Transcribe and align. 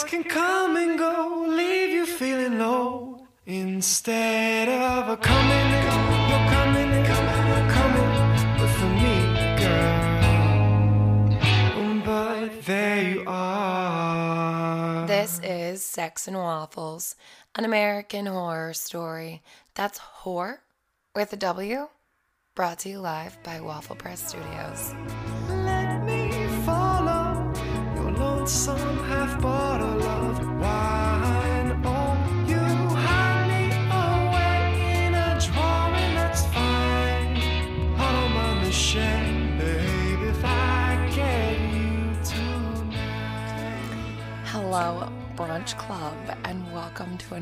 thoughts 0.00 0.10
can 0.10 0.24
come 0.24 0.76
and 0.76 0.98
go, 0.98 1.44
leave 1.48 1.90
you 1.90 2.06
feeling 2.06 2.58
low. 2.58 3.18
Instead 3.46 4.68
of 4.68 5.08
a 5.08 5.16
coming 5.16 5.70
you're 5.70 5.82
coming 6.54 6.90
and 6.90 7.06
coming 7.06 7.52
and 7.58 7.70
coming. 7.70 8.10
But 8.58 8.68
for 8.78 8.90
me, 9.02 9.16
girl, 9.60 10.74
um, 11.78 12.02
but 12.04 12.62
there 12.64 13.02
you 13.10 13.24
are. 13.26 15.06
This 15.06 15.40
is 15.42 15.84
Sex 15.84 16.28
and 16.28 16.36
Waffles, 16.36 17.16
an 17.56 17.64
American 17.64 18.26
horror 18.26 18.74
story. 18.74 19.42
That's 19.74 19.98
whore 19.98 20.58
with 21.16 21.32
a 21.32 21.36
W, 21.36 21.88
brought 22.54 22.78
to 22.80 22.88
you 22.88 23.00
live 23.00 23.42
by 23.42 23.60
Waffle 23.60 23.96
Press 23.96 24.28
Studios. 24.28 24.94
Let 25.48 26.04
me 26.04 26.30
follow 26.64 27.52
your 27.96 28.12
lonesome 28.12 28.79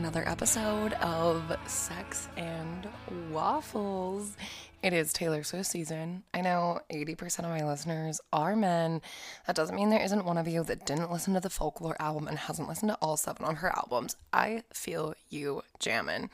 another 0.09 0.27
episode 0.27 0.95
of 0.95 1.55
Sex 1.67 2.31
and 2.39 2.89
Waffles. 3.31 4.39
It 4.83 4.95
is 4.95 5.13
Taylor 5.13 5.43
Swift 5.43 5.67
season. 5.67 6.23
I 6.33 6.41
know 6.41 6.81
80% 6.91 7.41
of 7.41 7.51
my 7.51 7.63
listeners 7.63 8.19
are 8.33 8.57
men. 8.57 9.03
That 9.47 9.55
doesn't 9.55 9.77
mean 9.77 9.91
there 9.91 10.03
isn't 10.03 10.25
one 10.25 10.39
of 10.39 10.49
you 10.49 10.65
that 10.65 10.87
didn't 10.87 11.13
listen 11.13 11.35
to 11.35 11.41
the 11.41 11.51
Folklore 11.51 12.01
album 12.01 12.27
and 12.27 12.39
hasn't 12.39 12.71
listened 12.71 12.93
to 12.93 12.99
all 13.03 13.19
seven 13.19 13.45
of 13.45 13.59
her 13.59 13.69
albums. 13.77 14.17
I 14.33 14.63
feel 14.73 15.13
you 15.29 15.61
jamming. 15.79 16.31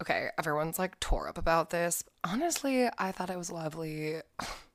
Okay, 0.00 0.28
everyone's 0.38 0.78
like 0.78 1.00
tore 1.00 1.26
up 1.28 1.36
about 1.36 1.70
this. 1.70 2.04
Honestly, 2.22 2.88
I 2.96 3.10
thought 3.10 3.30
it 3.30 3.38
was 3.38 3.50
lovely. 3.50 4.20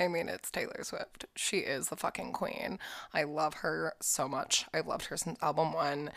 I 0.00 0.08
mean, 0.08 0.30
it's 0.30 0.50
Taylor 0.50 0.80
Swift. 0.82 1.26
She 1.36 1.58
is 1.58 1.88
the 1.88 1.96
fucking 1.96 2.32
queen. 2.32 2.78
I 3.12 3.24
love 3.24 3.54
her 3.54 3.92
so 4.00 4.26
much. 4.26 4.64
I've 4.72 4.86
loved 4.86 5.04
her 5.06 5.16
since 5.18 5.38
album 5.42 5.74
one. 5.74 6.10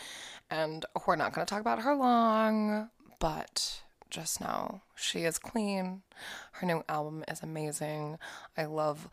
And 0.50 0.86
we're 1.06 1.18
not 1.18 1.34
going 1.34 1.46
to 1.46 1.50
talk 1.50 1.60
about 1.60 1.82
her 1.82 1.94
long, 1.94 2.90
but 3.20 3.82
just 4.10 4.40
know 4.40 4.82
she 4.96 5.26
is 5.26 5.38
queen. 5.38 6.04
Her 6.54 6.66
new 6.66 6.84
album 6.88 7.26
is 7.28 7.44
amazing. 7.44 8.18
I 8.58 8.66
love 8.66 9.10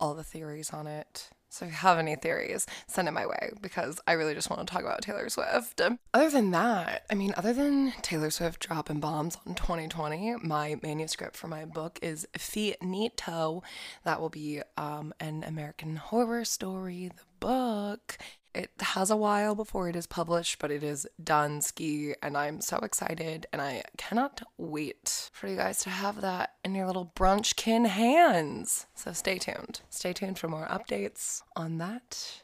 all 0.00 0.14
the 0.14 0.24
theories 0.24 0.70
on 0.70 0.86
it. 0.86 1.28
So 1.54 1.66
if 1.66 1.70
you 1.70 1.76
have 1.76 1.98
any 2.00 2.16
theories, 2.16 2.66
send 2.88 3.06
it 3.06 3.12
my 3.12 3.26
way 3.26 3.52
because 3.60 4.00
I 4.08 4.14
really 4.14 4.34
just 4.34 4.50
want 4.50 4.66
to 4.66 4.72
talk 4.72 4.82
about 4.82 5.02
Taylor 5.02 5.28
Swift. 5.28 5.80
Other 6.12 6.28
than 6.28 6.50
that, 6.50 7.04
I 7.08 7.14
mean, 7.14 7.32
other 7.36 7.52
than 7.52 7.92
Taylor 8.02 8.30
Swift 8.30 8.66
dropping 8.66 8.98
bombs 8.98 9.38
on 9.46 9.54
2020, 9.54 10.38
my 10.42 10.80
manuscript 10.82 11.36
for 11.36 11.46
my 11.46 11.64
book 11.64 12.00
is 12.02 12.26
Finito. 12.36 13.62
That 14.02 14.20
will 14.20 14.30
be 14.30 14.62
um, 14.76 15.14
an 15.20 15.44
American 15.44 15.94
horror 15.94 16.44
story, 16.44 17.12
the 17.14 17.22
book. 17.38 18.18
It 18.54 18.70
has 18.78 19.10
a 19.10 19.16
while 19.16 19.56
before 19.56 19.88
it 19.88 19.96
is 19.96 20.06
published, 20.06 20.60
but 20.60 20.70
it 20.70 20.84
is 20.84 21.08
done 21.22 21.60
ski, 21.60 22.14
and 22.22 22.36
I'm 22.36 22.60
so 22.60 22.76
excited, 22.78 23.46
and 23.52 23.60
I 23.60 23.82
cannot 23.96 24.42
wait 24.56 25.28
for 25.32 25.48
you 25.48 25.56
guys 25.56 25.80
to 25.80 25.90
have 25.90 26.20
that 26.20 26.54
in 26.64 26.76
your 26.76 26.86
little 26.86 27.12
brunchkin 27.16 27.88
hands. 27.88 28.86
So 28.94 29.12
stay 29.12 29.38
tuned. 29.38 29.80
Stay 29.90 30.12
tuned 30.12 30.38
for 30.38 30.46
more 30.46 30.68
updates 30.68 31.42
on 31.56 31.78
that, 31.78 32.42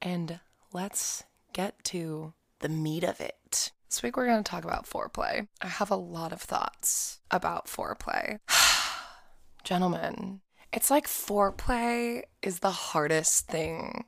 and 0.00 0.38
let's 0.72 1.24
get 1.52 1.82
to 1.84 2.34
the 2.60 2.68
meat 2.68 3.02
of 3.02 3.20
it. 3.20 3.72
This 3.88 4.00
week 4.00 4.16
we're 4.16 4.26
going 4.26 4.44
to 4.44 4.48
talk 4.48 4.64
about 4.64 4.88
foreplay. 4.88 5.48
I 5.60 5.66
have 5.66 5.90
a 5.90 5.96
lot 5.96 6.32
of 6.32 6.40
thoughts 6.40 7.18
about 7.32 7.66
foreplay. 7.66 8.38
Gentlemen, 9.64 10.40
it's 10.72 10.90
like 10.90 11.08
foreplay 11.08 12.22
is 12.42 12.60
the 12.60 12.70
hardest 12.70 13.48
thing 13.48 14.04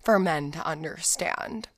for 0.00 0.18
men 0.18 0.50
to 0.52 0.66
understand. 0.66 1.68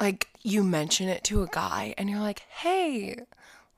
Like, 0.00 0.28
you 0.42 0.64
mention 0.64 1.08
it 1.08 1.22
to 1.24 1.42
a 1.42 1.48
guy 1.48 1.94
and 1.96 2.10
you're 2.10 2.18
like, 2.18 2.40
hey, 2.48 3.16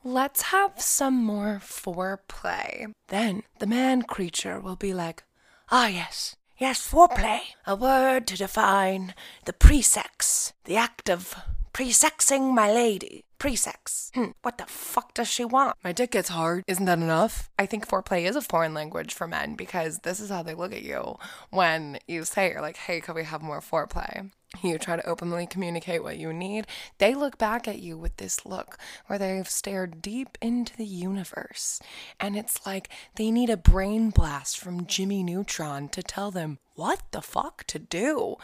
let's 0.03 0.43
have 0.43 0.81
some 0.81 1.23
more 1.23 1.61
foreplay. 1.63 2.93
Then 3.09 3.43
the 3.59 3.67
man 3.67 4.03
creature 4.03 4.59
will 4.61 4.77
be 4.77 4.95
like, 4.95 5.25
ah, 5.71 5.89
yes. 5.89 6.37
Yes, 6.57 6.87
foreplay. 6.87 7.41
A 7.67 7.75
word 7.75 8.27
to 8.29 8.37
define 8.37 9.15
the 9.45 9.53
pre-sex, 9.53 10.53
the 10.65 10.77
act 10.77 11.11
of 11.11 11.35
pre-sexing 11.73 12.55
my 12.55 12.73
lady. 12.73 13.25
Pre-sex. 13.45 14.11
Hmm, 14.15 14.31
what 14.41 14.57
the 14.57 14.65
fuck 14.65 15.13
does 15.13 15.29
she 15.29 15.45
want? 15.45 15.77
My 15.85 15.93
dick 15.93 16.13
gets 16.13 16.31
hard. 16.31 16.65
Isn't 16.67 16.87
that 16.87 16.97
enough? 16.97 17.51
I 17.59 17.67
think 17.67 17.87
foreplay 17.87 18.27
is 18.27 18.37
a 18.37 18.41
foreign 18.41 18.73
language 18.73 19.13
for 19.13 19.29
men 19.29 19.55
because 19.55 19.99
this 19.99 20.19
is 20.19 20.31
how 20.31 20.43
they 20.43 20.55
look 20.55 20.73
at 20.73 20.81
you 20.81 21.19
when 21.51 21.99
you 22.09 22.25
say, 22.25 22.49
you're 22.49 22.63
like, 22.63 22.79
hey, 22.79 23.03
could 23.03 23.17
we 23.17 23.25
have 23.25 23.43
more 23.43 23.61
foreplay? 23.61 24.31
You 24.63 24.79
try 24.79 24.97
to 24.97 25.07
openly 25.07 25.47
communicate 25.47 26.03
what 26.03 26.19
you 26.19 26.33
need. 26.33 26.67
They 26.99 27.15
look 27.15 27.39
back 27.39 27.67
at 27.67 27.81
you 27.81 27.97
with 27.99 28.17
this 28.17 28.47
look 28.47 28.79
where 29.07 29.19
they've 29.19 29.49
stared 29.49 30.01
deep 30.01 30.39
into 30.41 30.77
the 30.77 30.87
universe. 30.87 31.81
And 32.21 32.37
it's 32.37 32.65
like 32.67 32.89
they 33.17 33.31
need 33.31 33.51
a 33.51 33.57
brain 33.57 34.11
blast 34.11 34.59
from 34.59 34.87
Jimmy 34.87 35.23
Neutron 35.23 35.89
to 35.89 36.03
tell 36.03 36.31
them 36.31 36.59
what 36.75 37.03
the 37.11 37.23
fuck 37.23 37.65
to 37.69 37.79
do. 37.79 38.37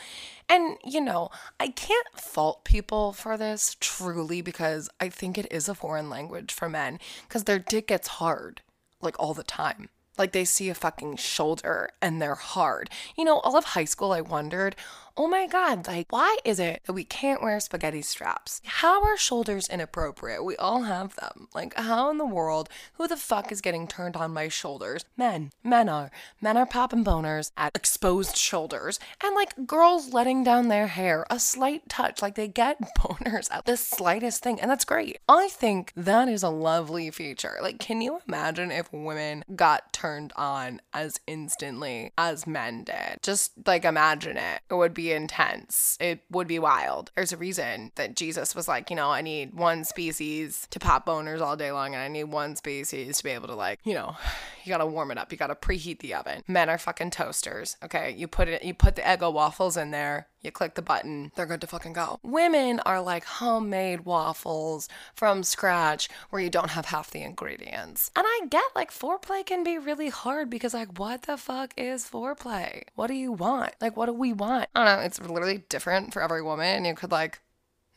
And, 0.48 0.76
you 0.84 1.00
know, 1.00 1.30
I 1.58 1.68
can't 1.68 2.08
fault 2.18 2.64
people 2.64 3.12
for 3.12 3.36
this 3.36 3.76
truly 3.80 4.40
because 4.42 4.88
I 5.00 5.08
think 5.08 5.36
it 5.36 5.50
is 5.50 5.68
a 5.68 5.74
foreign 5.74 6.10
language 6.10 6.52
for 6.52 6.68
men 6.68 6.98
because 7.26 7.44
their 7.44 7.58
dick 7.58 7.88
gets 7.88 8.08
hard 8.08 8.62
like 9.00 9.18
all 9.18 9.34
the 9.34 9.42
time. 9.42 9.88
Like 10.18 10.32
they 10.32 10.44
see 10.44 10.68
a 10.68 10.74
fucking 10.74 11.16
shoulder 11.16 11.90
and 12.02 12.20
they're 12.20 12.34
hard. 12.34 12.90
You 13.16 13.24
know, 13.24 13.38
all 13.40 13.56
of 13.56 13.64
high 13.64 13.86
school, 13.86 14.12
I 14.12 14.20
wondered, 14.20 14.76
oh 15.16 15.28
my 15.28 15.46
God, 15.46 15.86
like, 15.86 16.10
why 16.10 16.36
is 16.44 16.58
it 16.58 16.82
that 16.86 16.92
we 16.92 17.04
can't 17.04 17.42
wear 17.42 17.58
spaghetti 17.60 18.02
straps? 18.02 18.60
How 18.64 19.02
are 19.02 19.16
shoulders 19.16 19.68
inappropriate? 19.68 20.44
We 20.44 20.56
all 20.56 20.82
have 20.82 21.16
them. 21.16 21.48
Like, 21.54 21.74
how 21.74 22.10
in 22.10 22.18
the 22.18 22.26
world, 22.26 22.68
who 22.94 23.08
the 23.08 23.16
fuck 23.16 23.50
is 23.52 23.60
getting 23.60 23.86
turned 23.86 24.16
on 24.16 24.34
by 24.34 24.48
shoulders? 24.48 25.04
Men. 25.16 25.50
Men 25.64 25.88
are. 25.88 26.10
Men 26.40 26.56
are 26.56 26.66
popping 26.66 27.04
boners 27.04 27.50
at 27.56 27.72
exposed 27.74 28.36
shoulders. 28.36 28.98
And 29.22 29.34
like 29.34 29.66
girls 29.66 30.12
letting 30.12 30.44
down 30.44 30.68
their 30.68 30.86
hair, 30.86 31.26
a 31.30 31.38
slight 31.38 31.88
touch, 31.88 32.22
like 32.22 32.34
they 32.34 32.48
get 32.48 32.78
boners 32.98 33.48
at 33.50 33.66
the 33.66 33.76
slightest 33.76 34.42
thing. 34.42 34.60
And 34.60 34.70
that's 34.70 34.84
great. 34.84 35.18
I 35.28 35.48
think 35.48 35.92
that 35.96 36.28
is 36.28 36.42
a 36.42 36.50
lovely 36.50 37.10
feature. 37.10 37.58
Like, 37.62 37.78
can 37.78 38.00
you 38.00 38.20
imagine 38.28 38.70
if 38.70 38.92
women 38.92 39.44
got 39.54 39.92
turned 39.92 40.32
on 40.36 40.80
as 40.92 41.20
instantly 41.26 42.12
as 42.16 42.46
men 42.46 42.84
did? 42.84 43.22
Just 43.22 43.52
like 43.66 43.84
imagine 43.84 44.36
it. 44.36 44.60
It 44.70 44.74
would 44.74 44.94
be 44.94 44.99
intense. 45.08 45.96
It 46.00 46.20
would 46.30 46.46
be 46.46 46.58
wild. 46.58 47.10
There's 47.14 47.32
a 47.32 47.36
reason 47.36 47.92
that 47.96 48.16
Jesus 48.16 48.54
was 48.54 48.68
like, 48.68 48.90
you 48.90 48.96
know, 48.96 49.10
I 49.10 49.22
need 49.22 49.54
one 49.54 49.84
species 49.84 50.66
to 50.70 50.78
pop 50.78 51.06
boners 51.06 51.40
all 51.40 51.56
day 51.56 51.72
long, 51.72 51.94
and 51.94 52.02
I 52.02 52.08
need 52.08 52.24
one 52.24 52.56
species 52.56 53.18
to 53.18 53.24
be 53.24 53.30
able 53.30 53.48
to, 53.48 53.54
like, 53.54 53.80
you 53.84 53.94
know, 53.94 54.16
you 54.64 54.70
gotta 54.70 54.86
warm 54.86 55.10
it 55.10 55.18
up. 55.18 55.32
You 55.32 55.38
gotta 55.38 55.54
preheat 55.54 56.00
the 56.00 56.14
oven. 56.14 56.42
Men 56.46 56.68
are 56.68 56.78
fucking 56.78 57.10
toasters. 57.10 57.76
Okay, 57.82 58.14
you 58.16 58.28
put 58.28 58.48
it, 58.48 58.62
you 58.62 58.74
put 58.74 58.96
the 58.96 59.02
Eggo 59.02 59.32
waffles 59.32 59.76
in 59.76 59.90
there. 59.90 60.28
You 60.42 60.50
click 60.50 60.74
the 60.74 60.82
button, 60.82 61.32
they're 61.34 61.44
good 61.44 61.60
to 61.60 61.66
fucking 61.66 61.92
go. 61.92 62.18
Women 62.22 62.80
are 62.80 63.02
like 63.02 63.24
homemade 63.24 64.06
waffles 64.06 64.88
from 65.14 65.42
scratch 65.42 66.08
where 66.30 66.40
you 66.40 66.48
don't 66.48 66.70
have 66.70 66.86
half 66.86 67.10
the 67.10 67.22
ingredients. 67.22 68.10
And 68.16 68.24
I 68.26 68.46
get 68.48 68.64
like 68.74 68.90
foreplay 68.90 69.44
can 69.44 69.62
be 69.62 69.76
really 69.76 70.08
hard 70.08 70.48
because, 70.48 70.72
like, 70.72 70.98
what 70.98 71.22
the 71.22 71.36
fuck 71.36 71.74
is 71.76 72.08
foreplay? 72.08 72.84
What 72.94 73.08
do 73.08 73.14
you 73.14 73.32
want? 73.32 73.74
Like, 73.82 73.98
what 73.98 74.06
do 74.06 74.14
we 74.14 74.32
want? 74.32 74.68
I 74.74 74.84
don't 74.84 74.98
know. 74.98 75.04
It's 75.04 75.20
literally 75.20 75.64
different 75.68 76.14
for 76.14 76.22
every 76.22 76.42
woman. 76.42 76.86
You 76.86 76.94
could 76.94 77.12
like 77.12 77.40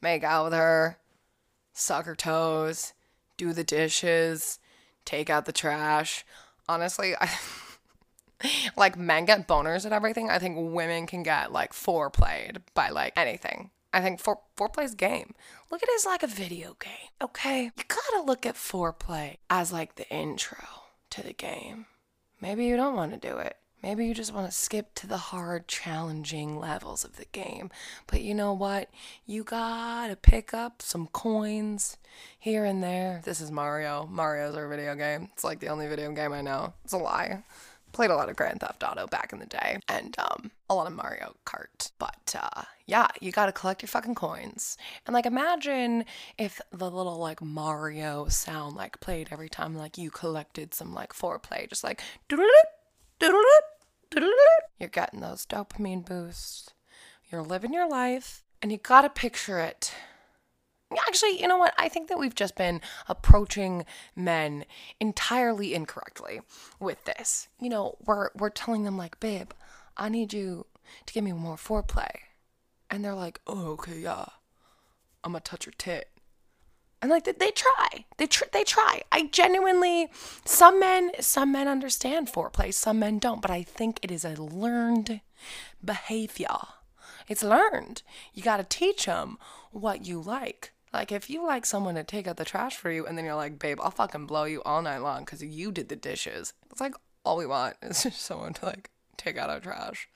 make 0.01 0.23
out 0.25 0.45
with 0.45 0.53
her, 0.53 0.97
suck 1.71 2.05
her 2.05 2.15
toes, 2.15 2.93
do 3.37 3.53
the 3.53 3.63
dishes, 3.63 4.59
take 5.05 5.29
out 5.29 5.45
the 5.45 5.53
trash. 5.53 6.25
Honestly, 6.67 7.15
I. 7.19 7.29
like 8.77 8.97
men 8.97 9.25
get 9.25 9.47
boners 9.47 9.85
and 9.85 9.93
everything. 9.93 10.29
I 10.29 10.39
think 10.39 10.57
women 10.59 11.07
can 11.07 11.23
get 11.23 11.51
like 11.51 11.73
foreplayed 11.73 12.57
by 12.73 12.89
like 12.89 13.13
anything. 13.15 13.71
I 13.93 14.01
think 14.01 14.19
fore 14.19 14.39
foreplay's 14.57 14.95
game. 14.95 15.35
Look 15.69 15.83
at 15.83 15.89
it 15.89 15.95
as 15.95 16.05
like 16.05 16.23
a 16.23 16.27
video 16.27 16.75
game. 16.79 17.09
Okay, 17.21 17.65
you 17.65 17.83
gotta 17.87 18.23
look 18.25 18.45
at 18.45 18.55
foreplay 18.55 19.37
as 19.49 19.71
like 19.71 19.95
the 19.95 20.09
intro 20.09 20.65
to 21.11 21.21
the 21.21 21.33
game. 21.33 21.85
Maybe 22.41 22.65
you 22.65 22.75
don't 22.75 22.95
want 22.95 23.13
to 23.13 23.29
do 23.29 23.37
it. 23.37 23.57
Maybe 23.83 24.07
you 24.07 24.13
just 24.13 24.33
want 24.33 24.49
to 24.49 24.57
skip 24.57 24.95
to 24.95 25.07
the 25.07 25.17
hard, 25.17 25.67
challenging 25.67 26.57
levels 26.57 27.03
of 27.03 27.17
the 27.17 27.25
game. 27.25 27.69
But 28.07 28.21
you 28.21 28.33
know 28.33 28.53
what? 28.53 28.89
You 29.25 29.43
gotta 29.43 30.15
pick 30.15 30.53
up 30.53 30.81
some 30.81 31.07
coins 31.07 31.97
here 32.39 32.63
and 32.63 32.81
there. 32.81 33.21
This 33.25 33.41
is 33.41 33.51
Mario. 33.51 34.07
Mario's 34.09 34.55
our 34.55 34.69
video 34.69 34.95
game. 34.95 35.29
It's 35.33 35.43
like 35.43 35.59
the 35.59 35.67
only 35.67 35.87
video 35.87 36.11
game 36.13 36.31
I 36.31 36.41
know. 36.41 36.73
It's 36.85 36.93
a 36.93 36.97
lie. 36.97 37.43
Played 37.93 38.09
a 38.09 38.15
lot 38.15 38.27
of 38.27 38.35
Grand 38.35 38.59
Theft 38.59 38.83
Auto 38.83 39.05
back 39.07 39.31
in 39.31 39.39
the 39.39 39.45
day 39.45 39.77
and 39.87 40.15
um, 40.17 40.51
a 40.69 40.73
lot 40.73 40.87
of 40.87 40.93
Mario 40.93 41.35
Kart. 41.45 41.91
But 41.99 42.35
uh, 42.37 42.63
yeah, 42.87 43.07
you 43.21 43.31
got 43.31 43.45
to 43.45 43.51
collect 43.51 43.83
your 43.83 43.87
fucking 43.87 44.15
coins. 44.15 44.77
And 45.05 45.13
like 45.13 45.27
imagine 45.27 46.05
if 46.37 46.59
the 46.71 46.89
little 46.89 47.17
like 47.17 47.41
Mario 47.41 48.27
sound 48.27 48.75
like 48.75 48.99
played 48.99 49.29
every 49.31 49.47
time 49.47 49.75
like 49.75 49.97
you 49.97 50.09
collected 50.09 50.73
some 50.73 50.93
like 50.93 51.13
foreplay, 51.13 51.69
just 51.69 51.83
like 51.83 52.01
you're 54.79 54.89
getting 54.89 55.21
those 55.21 55.45
dopamine 55.45 56.05
boosts. 56.05 56.73
You're 57.31 57.43
living 57.43 57.73
your 57.73 57.87
life 57.87 58.43
and 58.61 58.71
you 58.71 58.79
got 58.79 59.03
to 59.03 59.09
picture 59.09 59.59
it. 59.59 59.93
Actually, 61.07 61.41
you 61.41 61.47
know 61.47 61.57
what? 61.57 61.73
I 61.77 61.89
think 61.89 62.09
that 62.09 62.19
we've 62.19 62.35
just 62.35 62.55
been 62.55 62.81
approaching 63.07 63.85
men 64.15 64.65
entirely 64.99 65.73
incorrectly 65.73 66.41
with 66.79 67.03
this. 67.05 67.47
You 67.59 67.69
know, 67.69 67.97
we're 68.05 68.29
we're 68.35 68.49
telling 68.49 68.83
them 68.83 68.97
like, 68.97 69.19
"Babe, 69.19 69.51
I 69.97 70.09
need 70.09 70.33
you 70.33 70.65
to 71.05 71.13
give 71.13 71.23
me 71.23 71.33
more 71.33 71.55
foreplay." 71.55 72.11
And 72.89 73.03
they're 73.03 73.15
like, 73.15 73.39
"Oh, 73.47 73.71
okay, 73.71 73.99
yeah. 73.99 74.25
I'm 75.23 75.31
gonna 75.31 75.41
touch 75.41 75.65
your 75.65 75.73
tit." 75.77 76.09
And 77.01 77.09
like 77.09 77.25
they, 77.25 77.33
they 77.33 77.51
try, 77.51 78.05
they 78.17 78.27
tr- 78.27 78.45
they 78.53 78.63
try. 78.63 79.01
I 79.11 79.27
genuinely, 79.27 80.09
some 80.45 80.79
men, 80.79 81.11
some 81.19 81.51
men 81.51 81.67
understand 81.67 82.29
foreplay, 82.31 82.73
some 82.73 82.99
men 82.99 83.19
don't. 83.19 83.41
But 83.41 83.51
I 83.51 83.63
think 83.63 83.99
it 84.01 84.11
is 84.11 84.23
a 84.23 84.41
learned 84.41 85.21
behavior. 85.83 86.47
It's 87.27 87.43
learned. 87.43 88.03
You 88.33 88.43
got 88.43 88.57
to 88.57 88.63
teach 88.63 89.05
them 89.05 89.37
what 89.71 90.05
you 90.05 90.21
like. 90.21 90.72
Like 90.93 91.11
if 91.11 91.29
you 91.29 91.45
like 91.45 91.65
someone 91.65 91.95
to 91.95 92.03
take 92.03 92.27
out 92.27 92.37
the 92.37 92.45
trash 92.45 92.77
for 92.77 92.91
you, 92.91 93.05
and 93.05 93.17
then 93.17 93.25
you're 93.25 93.35
like, 93.35 93.57
"Babe, 93.57 93.79
I'll 93.81 93.91
fucking 93.91 94.27
blow 94.27 94.43
you 94.43 94.61
all 94.63 94.81
night 94.81 94.99
long 94.99 95.25
because 95.25 95.43
you 95.43 95.71
did 95.71 95.89
the 95.89 95.95
dishes." 95.95 96.53
It's 96.71 96.81
like 96.81 96.93
all 97.25 97.37
we 97.37 97.45
want 97.45 97.75
is 97.81 98.03
just 98.03 98.21
someone 98.21 98.53
to 98.53 98.65
like 98.65 98.91
take 99.17 99.37
out 99.37 99.49
our 99.49 99.59
trash 99.59 100.07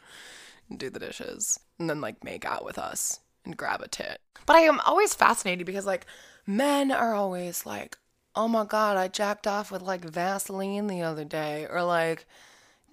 and 0.69 0.77
do 0.77 0.89
the 0.89 1.00
dishes 1.00 1.59
and 1.79 1.89
then 1.89 2.01
like 2.01 2.24
make 2.24 2.45
out 2.45 2.65
with 2.65 2.77
us 2.77 3.19
and 3.45 3.57
grab 3.57 3.81
a 3.81 3.88
tit. 3.88 4.19
But 4.45 4.56
I 4.56 4.62
am 4.62 4.79
always 4.81 5.13
fascinated 5.13 5.65
because 5.65 5.85
like 5.85 6.06
men 6.45 6.91
are 6.91 7.13
always 7.13 7.65
like, 7.65 7.97
oh 8.35 8.47
my 8.47 8.65
god, 8.65 8.97
I 8.97 9.07
jacked 9.07 9.47
off 9.47 9.71
with 9.71 9.81
like 9.81 10.01
Vaseline 10.01 10.88
the 10.88 11.01
other 11.01 11.25
day, 11.25 11.65
or 11.69 11.83
like, 11.83 12.25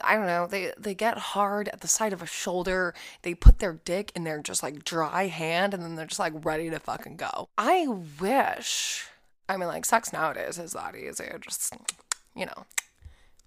I 0.00 0.16
don't 0.16 0.26
know, 0.26 0.46
they 0.46 0.72
they 0.78 0.94
get 0.94 1.18
hard 1.18 1.68
at 1.68 1.80
the 1.80 1.88
side 1.88 2.12
of 2.12 2.22
a 2.22 2.26
shoulder. 2.26 2.94
They 3.22 3.34
put 3.34 3.58
their 3.58 3.74
dick 3.84 4.12
in 4.14 4.24
their 4.24 4.40
just 4.40 4.62
like 4.62 4.84
dry 4.84 5.26
hand, 5.26 5.74
and 5.74 5.82
then 5.82 5.94
they're 5.94 6.06
just 6.06 6.20
like 6.20 6.44
ready 6.44 6.70
to 6.70 6.78
fucking 6.78 7.16
go. 7.16 7.48
I 7.56 7.86
wish. 8.20 9.06
I 9.48 9.56
mean, 9.56 9.68
like 9.68 9.84
sex 9.84 10.12
nowadays 10.12 10.58
is 10.58 10.72
that 10.72 10.96
easy. 10.96 11.26
Just 11.40 11.74
you 12.34 12.46
know, 12.46 12.66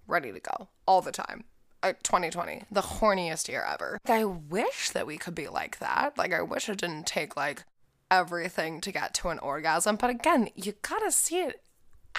ready 0.06 0.32
to 0.32 0.40
go 0.40 0.68
all 0.86 1.02
the 1.02 1.12
time. 1.12 1.44
Uh, 1.80 1.92
2020, 2.02 2.64
the 2.72 2.80
horniest 2.80 3.48
year 3.48 3.64
ever. 3.64 4.00
I 4.06 4.24
wish 4.24 4.90
that 4.90 5.06
we 5.06 5.16
could 5.16 5.36
be 5.36 5.46
like 5.46 5.78
that. 5.78 6.18
Like, 6.18 6.32
I 6.32 6.42
wish 6.42 6.68
it 6.68 6.78
didn't 6.78 7.06
take 7.06 7.36
like 7.36 7.62
everything 8.10 8.80
to 8.80 8.90
get 8.90 9.14
to 9.14 9.28
an 9.28 9.38
orgasm. 9.38 9.94
But 9.96 10.10
again, 10.10 10.48
you 10.56 10.74
gotta 10.82 11.12
see 11.12 11.38
it 11.38 11.62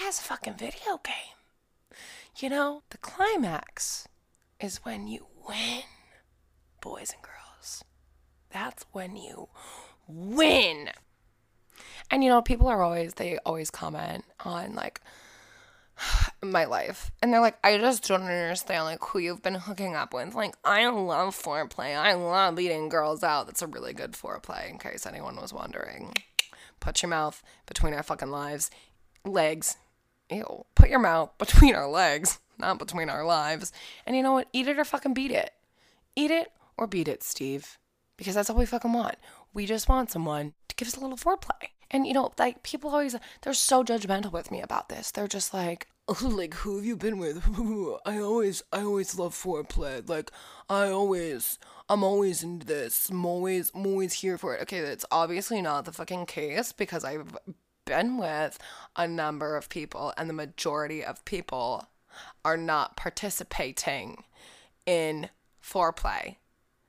as 0.02 0.20
a 0.20 0.24
fucking 0.24 0.54
video 0.54 1.02
game. 1.04 1.36
You 2.38 2.50
know, 2.50 2.84
the 2.90 2.98
climax 3.00 4.08
is 4.60 4.78
when 4.78 5.08
you 5.08 5.26
win, 5.48 5.84
boys 6.82 7.14
and 7.14 7.22
girls. 7.22 7.84
That's 8.52 8.86
when 8.92 9.16
you 9.16 9.50
win. 10.08 10.90
And 12.12 12.24
you 12.24 12.30
know, 12.30 12.42
people 12.42 12.68
are 12.68 12.82
always, 12.82 13.14
they 13.16 13.38
always 13.46 13.70
comment 13.72 14.26
on 14.44 14.76
like, 14.76 15.02
my 16.42 16.66
life. 16.66 17.12
And 17.22 17.32
they're 17.32 17.42
like, 17.42 17.58
I 17.64 17.78
just 17.78 18.08
don't 18.08 18.24
understand 18.24 18.86
like 18.86 19.04
who 19.04 19.20
you've 19.20 19.44
been 19.44 19.56
hooking 19.56 19.96
up 19.96 20.14
with. 20.14 20.36
Like, 20.36 20.56
I 20.64 20.88
love 20.88 21.40
foreplay. 21.42 21.96
I 21.98 22.14
love 22.14 22.56
beating 22.56 22.90
girls 22.90 23.24
out. 23.24 23.48
That's 23.48 23.62
a 23.62 23.68
really 23.68 23.94
good 23.94 24.14
foreplay, 24.14 24.70
in 24.70 24.78
case 24.78 25.06
anyone 25.06 25.36
was 25.36 25.54
wondering. 25.54 26.14
Put 26.80 27.02
your 27.02 27.10
mouth 27.10 27.44
between 27.66 27.94
our 27.94 28.04
fucking 28.04 28.32
lives. 28.32 28.72
Legs. 29.26 29.78
Ew. 30.30 30.66
Put 30.76 30.90
your 30.90 31.00
mouth 31.00 31.38
between 31.38 31.76
our 31.76 31.90
legs, 31.90 32.40
not 32.60 32.80
between 32.80 33.10
our 33.10 33.26
lives. 33.26 33.72
And 34.06 34.16
you 34.16 34.24
know 34.24 34.34
what? 34.34 34.48
Eat 34.54 34.68
it 34.68 34.80
or 34.80 34.86
fucking 34.86 35.14
beat 35.14 35.32
it. 35.32 35.52
Eat 36.16 36.32
it 36.32 36.52
or 36.78 36.88
beat 36.88 37.08
it, 37.08 37.24
Steve. 37.24 37.78
Because 38.18 38.36
that's 38.36 38.50
all 38.50 38.58
we 38.58 38.66
fucking 38.66 38.94
want. 38.94 39.16
We 39.54 39.66
just 39.66 39.90
want 39.90 40.12
someone 40.12 40.54
to 40.68 40.76
give 40.76 40.88
us 40.88 40.98
a 40.98 41.00
little 41.00 41.18
foreplay. 41.18 41.70
And 41.92 42.06
you 42.06 42.14
know, 42.14 42.32
like 42.38 42.64
people 42.64 42.92
always 42.92 43.16
they're 43.42 43.54
so 43.54 43.84
judgmental 43.84 44.32
with 44.32 44.52
me 44.52 44.62
about 44.62 44.90
this. 44.90 45.12
They're 45.12 45.28
just 45.28 45.54
like, 45.54 45.88
like 46.22 46.54
who 46.56 46.78
have 46.78 46.86
you 46.86 46.96
been 46.96 47.18
with? 47.18 47.44
I 48.06 48.20
always 48.20 48.64
I 48.72 48.82
always 48.82 49.18
love 49.18 49.34
foreplay. 49.34 50.08
Like 50.08 50.32
I 50.70 50.90
always 50.90 51.58
I'm 51.88 52.04
always 52.04 52.44
into 52.44 52.66
this. 52.66 53.10
I'm 53.10 53.26
always 53.26 53.72
I'm 53.74 53.88
always 53.88 54.14
here 54.14 54.38
for 54.38 54.56
it. 54.56 54.62
Okay, 54.64 54.82
that's 54.82 55.06
obviously 55.12 55.62
not 55.62 55.86
the 55.86 55.92
fucking 55.92 56.28
case 56.28 56.72
because 56.72 57.04
I've 57.04 57.36
been 57.86 58.18
with 58.18 58.60
a 58.96 59.08
number 59.08 59.58
of 59.58 59.70
people 59.70 60.14
and 60.16 60.30
the 60.30 60.34
majority 60.34 61.04
of 61.04 61.26
people 61.26 61.88
are 62.44 62.58
not 62.58 62.96
participating 62.96 64.24
in 64.86 65.30
foreplay. 65.64 66.36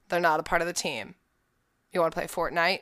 They're 0.08 0.20
not 0.20 0.40
a 0.40 0.44
part 0.44 0.62
of 0.62 0.66
the 0.66 0.72
team. 0.72 1.14
You 1.92 2.00
want 2.00 2.12
to 2.12 2.18
play 2.18 2.26
Fortnite? 2.26 2.80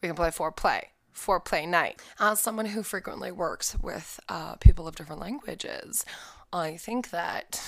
We 0.00 0.08
can 0.08 0.16
play 0.16 0.30
foreplay 0.30 0.82
foreplay 1.14 1.68
night. 1.68 2.00
As 2.18 2.40
someone 2.40 2.66
who 2.66 2.82
frequently 2.82 3.30
works 3.30 3.76
with 3.80 4.18
uh, 4.28 4.56
people 4.56 4.88
of 4.88 4.96
different 4.96 5.20
languages, 5.20 6.04
I 6.52 6.76
think 6.76 7.10
that 7.10 7.62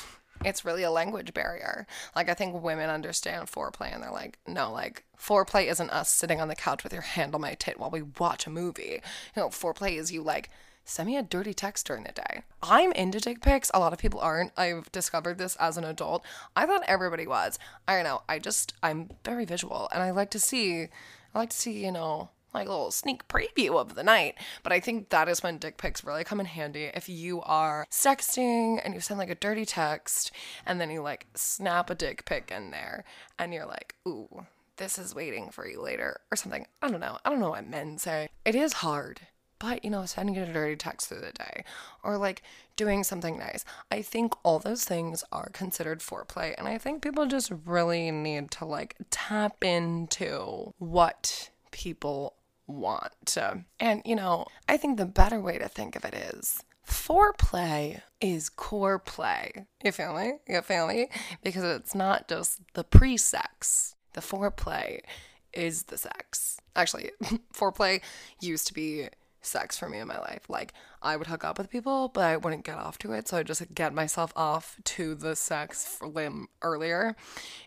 it's 0.45 0.65
really 0.65 0.83
a 0.83 0.91
language 0.91 1.33
barrier. 1.33 1.87
Like, 2.15 2.29
I 2.29 2.35
think 2.35 2.63
women 2.63 2.91
understand 2.91 3.49
foreplay 3.49 3.93
and 3.93 4.03
they're 4.03 4.11
like, 4.11 4.39
no, 4.47 4.73
like, 4.73 5.05
foreplay 5.19 5.71
isn't 5.71 5.91
us 5.91 6.11
sitting 6.11 6.41
on 6.41 6.49
the 6.49 6.57
couch 6.57 6.85
with 6.85 6.93
your 6.93 7.03
hand 7.03 7.35
on 7.35 7.41
my 7.41 7.55
tit 7.55 7.79
while 7.79 7.91
we 7.91 8.03
watch 8.03 8.47
a 8.47 8.51
movie. 8.51 9.01
You 9.37 9.43
know, 9.43 9.49
foreplay 9.49 9.99
is 9.99 10.13
you, 10.13 10.23
like, 10.23 10.51
send 10.85 11.07
me 11.07 11.17
a 11.17 11.23
dirty 11.23 11.55
text 11.55 11.87
during 11.87 12.05
the 12.05 12.13
day. 12.13 12.43
I'm 12.63 12.93
into 12.93 13.21
dick 13.21 13.41
pics. 13.41 13.71
A 13.73 13.81
lot 13.81 13.93
of 13.93 13.99
people 13.99 14.21
aren't. 14.21 14.53
I've 14.57 14.91
discovered 14.93 15.39
this 15.39 15.57
as 15.57 15.77
an 15.77 15.85
adult. 15.85 16.25
I 16.55 16.67
thought 16.67 16.85
everybody 16.87 17.27
was. 17.27 17.59
I 17.89 17.95
don't 17.95 18.05
know. 18.05 18.23
I 18.29 18.39
just, 18.39 18.75
I'm 18.83 19.11
very 19.25 19.45
visual 19.45 19.89
and 19.93 20.03
I 20.03 20.11
like 20.11 20.31
to 20.33 20.41
see, 20.41 20.83
I 21.35 21.39
like 21.39 21.51
to 21.51 21.57
see, 21.57 21.85
you 21.85 21.93
know, 21.93 22.31
like 22.53 22.69
a 22.69 22.71
little 22.71 22.91
sneak 22.93 23.27
preview 23.27 23.81
of 23.81 23.95
the 23.95 24.05
night. 24.05 24.37
But 24.63 24.73
I 24.73 24.81
think 24.81 25.09
that 25.09 25.29
is 25.29 25.43
when 25.43 25.59
dick 25.59 25.77
pics 25.77 26.05
really 26.05 26.25
come 26.25 26.41
in 26.41 26.47
handy. 26.47 26.91
If 26.95 27.09
you 27.09 27.43
are 27.43 27.87
sexting 27.91 28.81
and 28.85 28.95
you 28.95 29.01
send 29.01 29.19
like 29.19 29.31
a 29.31 29.35
dirty 29.35 29.67
text 29.67 30.31
and 30.65 30.81
then 30.81 30.91
you 30.91 31.03
like 31.03 31.27
snap 31.35 31.91
a 31.91 31.95
dick 31.95 32.25
pic 32.25 32.53
in 32.55 32.71
there 32.71 33.05
and 33.39 33.53
you're 33.53 33.67
like, 33.67 33.97
ooh, 34.07 34.47
this 34.77 34.99
is 34.99 35.15
waiting 35.15 35.51
for 35.51 35.67
you 35.69 35.81
later 35.83 36.21
or 36.31 36.37
something. 36.37 36.67
I 36.81 36.91
don't 36.91 37.01
know. 37.01 37.19
I 37.25 37.31
don't 37.31 37.41
know 37.41 37.51
what 37.51 37.69
men 37.69 37.99
say. 37.99 38.29
It 38.45 38.55
is 38.55 38.75
hard. 38.75 39.21
But, 39.59 39.85
you 39.85 39.91
know, 39.91 40.05
sending 40.05 40.37
a 40.37 40.53
dirty 40.53 40.77
text 40.77 41.09
through 41.09 41.21
the 41.21 41.33
day 41.33 41.65
or 42.03 42.19
like 42.19 42.43
doing 42.77 43.05
something 43.05 43.39
nice. 43.39 43.65
I 43.91 44.03
think 44.03 44.35
all 44.43 44.59
those 44.59 44.85
things 44.85 45.25
are 45.33 45.49
considered 45.53 46.01
foreplay. 46.01 46.55
And 46.59 46.69
I 46.69 46.79
think 46.79 47.03
people 47.03 47.27
just 47.27 47.53
really 47.65 48.11
need 48.11 48.51
to 48.53 48.65
like 48.65 48.97
tap 49.11 49.63
into 49.65 50.73
what 50.79 51.51
people 51.71 52.35
want. 52.67 53.37
And, 53.81 54.03
you 54.05 54.17
know, 54.17 54.47
I 54.69 54.77
think 54.77 54.99
the 54.99 55.07
better 55.07 55.41
way 55.41 55.59
to 55.59 55.69
think 55.69 55.97
of 55.97 56.05
it 56.05 56.15
is 56.15 56.63
foreplay 56.87 58.01
is 58.21 58.49
core 58.49 58.99
play. 58.99 59.67
You 59.83 59.93
feel 59.93 60.15
me? 60.15 60.35
You 60.49 60.63
feel 60.63 60.87
me? 60.87 61.09
Because 61.43 61.65
it's 61.65 61.95
not 61.95 62.29
just 62.29 62.61
the 62.75 62.85
pre 62.85 63.17
sex, 63.17 63.97
the 64.13 64.21
foreplay 64.21 65.01
is 65.53 65.85
the 65.85 65.99
sex. 65.99 66.59
Actually, 66.77 67.11
foreplay 67.55 68.01
used 68.41 68.67
to 68.67 68.75
be 68.75 69.09
sex 69.47 69.79
for 69.79 69.89
me 69.89 69.99
in 69.99 70.09
my 70.09 70.19
life. 70.19 70.43
Like 70.49 70.73
I 71.03 71.17
would 71.17 71.27
hook 71.27 71.45
up 71.45 71.59
with 71.59 71.71
people, 71.71 72.09
but 72.09 72.25
I 72.25 72.37
wouldn't 72.37 72.65
get 72.65 72.79
off 72.79 72.99
to 72.99 73.13
it. 73.13 73.29
So 73.29 73.37
I'd 73.37 73.47
just 73.47 73.75
get 73.75 73.95
myself 73.95 74.33
off 74.37 74.77
to 74.85 75.15
the 75.15 75.37
sex 75.37 75.99
them 76.15 76.49
earlier. 76.63 77.17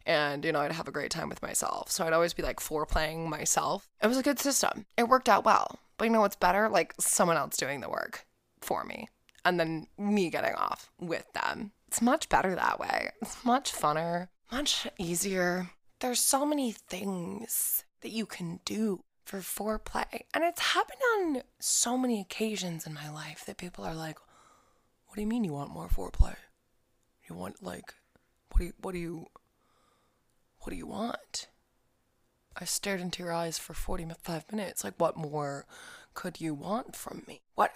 And, 0.05 0.43
you 0.43 0.51
know, 0.51 0.60
I'd 0.60 0.72
have 0.72 0.88
a 0.88 0.91
great 0.91 1.12
time 1.12 1.29
with 1.29 1.41
myself. 1.41 1.91
So 1.91 2.05
I'd 2.05 2.13
always 2.13 2.34
be 2.34 2.43
like 2.43 2.60
foreplaying 2.60 3.27
myself. 3.27 3.89
It 4.01 4.07
was 4.07 4.17
a 4.17 4.24
good 4.24 4.39
system. 4.39 4.86
It 4.98 5.07
worked 5.07 5.29
out 5.29 5.46
well. 5.46 5.79
But 5.98 6.05
you 6.05 6.12
know 6.12 6.22
what's 6.22 6.36
better? 6.36 6.69
Like 6.69 6.93
someone 7.00 7.38
else 7.38 7.57
doing 7.57 7.81
the 7.81 7.89
work 7.89 8.25
for 8.62 8.84
me. 8.84 9.07
And 9.46 9.60
then 9.60 9.88
me 9.98 10.29
getting 10.29 10.55
off 10.55 10.91
with 11.00 11.25
them. 11.34 11.72
It's 11.88 12.01
much 12.01 12.27
better 12.27 12.53
that 12.53 12.79
way. 12.79 13.12
It's 13.22 13.46
much 13.46 13.74
funner, 13.74 14.27
much 14.51 14.88
easier. 14.98 15.69
There's 16.00 16.19
so 16.19 16.46
many 16.46 16.74
things 16.74 17.86
that 18.01 18.12
you 18.12 18.25
can 18.25 18.60
do 18.65 19.03
for 19.27 19.39
foreplay. 19.39 20.22
And 20.34 20.43
it's 20.43 20.74
happened 20.74 21.01
on 21.17 21.41
so 21.60 21.98
many 21.98 22.22
occasions 22.22 22.88
in 22.88 22.93
my 22.93 23.10
life 23.10 23.43
that 23.46 23.57
people 23.57 23.84
are 23.84 23.93
like, 23.93 24.17
"What 25.07 25.15
do 25.15 25.22
you 25.22 25.27
mean 25.27 25.43
you 25.43 25.53
want 25.53 25.72
more 25.72 25.89
foreplay? 25.89 26.36
You 27.27 27.36
want 27.36 27.62
like 27.62 27.93
what 28.51 28.60
do 28.60 28.65
you 28.65 28.74
what 28.81 28.93
do 28.93 29.00
you 29.00 29.27
what 30.60 30.69
do 30.72 30.75
you 30.77 30.88
want?" 30.88 31.50
I 32.55 32.65
stared 32.65 33.01
into 33.01 33.22
your 33.22 33.34
eyes 33.34 33.60
for 33.60 33.74
45 33.74 34.51
minutes. 34.51 34.84
Like 34.84 34.96
what 34.98 35.17
more 35.17 35.65
could 36.13 36.41
you 36.41 36.53
want 36.53 36.96
from 36.96 37.24
me? 37.27 37.41
What 37.55 37.74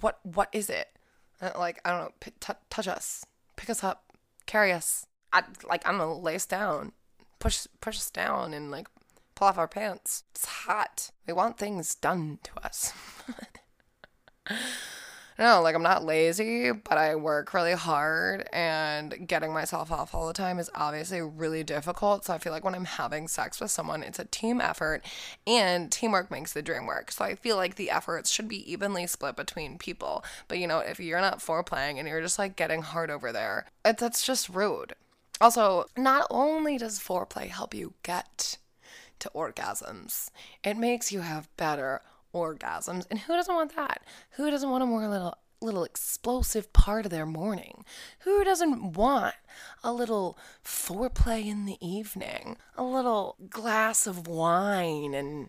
what 0.00 0.18
what 0.22 0.48
is 0.52 0.70
it? 0.70 0.88
Like 1.40 1.80
I 1.84 1.90
don't 1.90 2.00
know, 2.00 2.12
p- 2.20 2.32
t- 2.40 2.52
touch 2.70 2.88
us, 2.88 3.26
pick 3.56 3.68
us 3.68 3.84
up, 3.84 4.04
carry 4.46 4.72
us. 4.72 5.06
I 5.32 5.42
like 5.68 5.86
I 5.86 5.90
don't 5.90 5.98
know, 5.98 6.16
lay 6.16 6.34
us 6.34 6.46
down, 6.46 6.92
push 7.38 7.66
push 7.80 7.98
us 7.98 8.10
down 8.10 8.54
and 8.54 8.70
like 8.70 8.88
pull 9.34 9.48
off 9.48 9.58
our 9.58 9.68
pants. 9.68 10.24
It's 10.32 10.46
hot. 10.46 11.10
We 11.26 11.32
want 11.32 11.58
things 11.58 11.94
done 11.94 12.38
to 12.42 12.64
us. 12.64 12.92
No, 15.36 15.60
like 15.62 15.74
I'm 15.74 15.82
not 15.82 16.04
lazy, 16.04 16.70
but 16.70 16.96
I 16.96 17.16
work 17.16 17.52
really 17.52 17.72
hard 17.72 18.48
and 18.52 19.26
getting 19.26 19.52
myself 19.52 19.90
off 19.90 20.14
all 20.14 20.28
the 20.28 20.32
time 20.32 20.60
is 20.60 20.70
obviously 20.76 21.20
really 21.20 21.64
difficult. 21.64 22.24
So 22.24 22.34
I 22.34 22.38
feel 22.38 22.52
like 22.52 22.62
when 22.62 22.74
I'm 22.74 22.84
having 22.84 23.26
sex 23.26 23.60
with 23.60 23.72
someone, 23.72 24.04
it's 24.04 24.20
a 24.20 24.26
team 24.26 24.60
effort 24.60 25.02
and 25.44 25.90
teamwork 25.90 26.30
makes 26.30 26.52
the 26.52 26.62
dream 26.62 26.86
work. 26.86 27.10
So 27.10 27.24
I 27.24 27.34
feel 27.34 27.56
like 27.56 27.74
the 27.74 27.90
efforts 27.90 28.30
should 28.30 28.46
be 28.46 28.70
evenly 28.70 29.08
split 29.08 29.34
between 29.34 29.76
people. 29.76 30.24
But 30.46 30.58
you 30.58 30.68
know, 30.68 30.78
if 30.78 31.00
you're 31.00 31.20
not 31.20 31.40
foreplaying 31.40 31.98
and 31.98 32.06
you're 32.06 32.22
just 32.22 32.38
like 32.38 32.54
getting 32.54 32.82
hard 32.82 33.10
over 33.10 33.32
there, 33.32 33.66
it, 33.84 33.98
that's 33.98 34.24
just 34.24 34.48
rude. 34.48 34.94
Also, 35.40 35.86
not 35.96 36.28
only 36.30 36.78
does 36.78 37.00
foreplay 37.00 37.48
help 37.48 37.74
you 37.74 37.94
get 38.04 38.58
to 39.20 39.30
orgasms, 39.34 40.30
it 40.62 40.76
makes 40.76 41.12
you 41.12 41.20
have 41.20 41.54
better 41.56 42.02
orgasms. 42.34 43.06
And 43.10 43.20
who 43.20 43.34
doesn't 43.34 43.54
want 43.54 43.74
that? 43.76 44.02
Who 44.32 44.50
doesn't 44.50 44.70
want 44.70 44.82
a 44.82 44.86
more 44.86 45.06
little 45.08 45.38
little 45.60 45.84
explosive 45.84 46.72
part 46.72 47.06
of 47.06 47.10
their 47.10 47.26
morning? 47.26 47.84
Who 48.20 48.44
doesn't 48.44 48.92
want 48.92 49.34
a 49.82 49.92
little 49.92 50.38
foreplay 50.62 51.46
in 51.46 51.64
the 51.64 51.78
evening? 51.80 52.58
A 52.76 52.84
little 52.84 53.36
glass 53.48 54.06
of 54.06 54.26
wine 54.26 55.14
and 55.14 55.48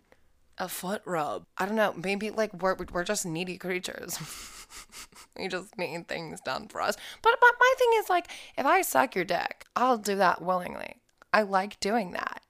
a 0.58 0.70
foot 0.70 1.02
rub. 1.06 1.46
I 1.58 1.66
don't 1.66 1.76
know, 1.76 1.94
maybe 2.02 2.32
like 2.32 2.54
we're 2.54 2.78
we're 2.92 3.04
just 3.04 3.26
needy 3.26 3.58
creatures. 3.58 4.18
we 5.38 5.48
just 5.48 5.78
need 5.78 6.08
things 6.08 6.40
done 6.42 6.68
for 6.68 6.82
us. 6.82 6.96
But 7.22 7.36
but 7.40 7.54
my 7.60 7.74
thing 7.78 7.90
is 7.96 8.10
like 8.10 8.28
if 8.58 8.66
I 8.66 8.82
suck 8.82 9.16
your 9.16 9.26
dick, 9.26 9.66
I'll 9.76 9.98
do 9.98 10.16
that 10.16 10.42
willingly. 10.42 10.96
I 11.34 11.42
like 11.42 11.80
doing 11.82 12.12
that. 12.12 12.42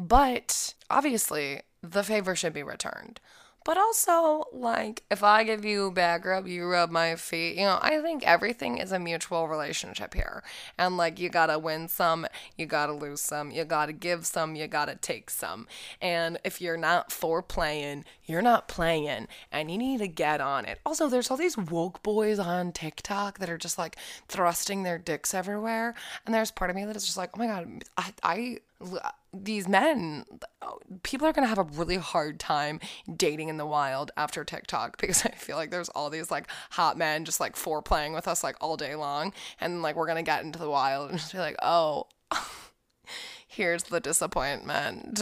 But 0.00 0.72
obviously, 0.88 1.60
the 1.82 2.02
favor 2.02 2.34
should 2.34 2.54
be 2.54 2.62
returned. 2.62 3.20
But 3.66 3.76
also, 3.76 4.44
like, 4.50 5.02
if 5.10 5.22
I 5.22 5.44
give 5.44 5.66
you 5.66 5.90
back 5.90 6.24
rub, 6.24 6.46
you 6.46 6.64
rub 6.66 6.90
my 6.90 7.16
feet. 7.16 7.56
You 7.56 7.64
know, 7.64 7.78
I 7.82 8.00
think 8.00 8.26
everything 8.26 8.78
is 8.78 8.92
a 8.92 8.98
mutual 8.98 9.46
relationship 9.46 10.14
here. 10.14 10.42
And, 10.78 10.96
like, 10.96 11.18
you 11.18 11.28
gotta 11.28 11.58
win 11.58 11.86
some, 11.88 12.26
you 12.56 12.64
gotta 12.64 12.94
lose 12.94 13.20
some, 13.20 13.50
you 13.50 13.66
gotta 13.66 13.92
give 13.92 14.24
some, 14.24 14.54
you 14.54 14.66
gotta 14.66 14.94
take 14.94 15.28
some. 15.28 15.66
And 16.00 16.38
if 16.44 16.62
you're 16.62 16.78
not 16.78 17.12
for 17.12 17.42
playing, 17.42 18.06
you're 18.24 18.40
not 18.40 18.68
playing. 18.68 19.28
And 19.52 19.70
you 19.70 19.76
need 19.76 19.98
to 19.98 20.08
get 20.08 20.40
on 20.40 20.64
it. 20.64 20.80
Also, 20.86 21.10
there's 21.10 21.30
all 21.30 21.36
these 21.36 21.58
woke 21.58 22.02
boys 22.02 22.38
on 22.38 22.72
TikTok 22.72 23.38
that 23.40 23.50
are 23.50 23.58
just, 23.58 23.76
like, 23.76 23.96
thrusting 24.28 24.84
their 24.84 24.96
dicks 24.96 25.34
everywhere. 25.34 25.94
And 26.24 26.34
there's 26.34 26.50
part 26.50 26.70
of 26.70 26.76
me 26.76 26.86
that 26.86 26.96
is 26.96 27.04
just 27.04 27.18
like, 27.18 27.32
oh 27.34 27.38
my 27.38 27.46
God, 27.46 27.84
I, 27.98 28.12
I 28.22 28.58
these 29.32 29.68
men 29.68 30.24
people 31.02 31.26
are 31.26 31.32
going 31.32 31.44
to 31.44 31.48
have 31.48 31.58
a 31.58 31.62
really 31.78 31.96
hard 31.96 32.40
time 32.40 32.80
dating 33.16 33.48
in 33.48 33.56
the 33.56 33.66
wild 33.66 34.10
after 34.16 34.44
TikTok 34.44 34.96
because 35.00 35.24
I 35.24 35.30
feel 35.30 35.56
like 35.56 35.70
there's 35.70 35.88
all 35.90 36.10
these 36.10 36.30
like 36.30 36.48
hot 36.70 36.98
men 36.98 37.24
just 37.24 37.40
like 37.40 37.54
foreplaying 37.54 38.14
with 38.14 38.26
us 38.26 38.42
like 38.42 38.56
all 38.60 38.76
day 38.76 38.94
long 38.94 39.32
and 39.60 39.82
like 39.82 39.96
we're 39.96 40.06
going 40.06 40.16
to 40.16 40.22
get 40.22 40.44
into 40.44 40.58
the 40.58 40.70
wild 40.70 41.10
and 41.10 41.18
just 41.18 41.32
be 41.32 41.38
like, 41.38 41.56
"Oh, 41.62 42.06
here's 43.50 43.82
the 43.84 43.98
disappointment. 43.98 45.16